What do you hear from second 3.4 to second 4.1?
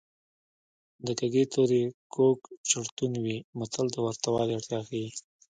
متل د